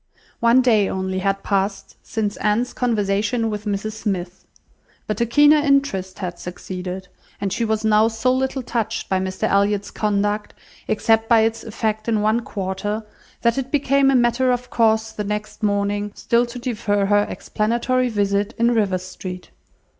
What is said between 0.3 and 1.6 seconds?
One day only had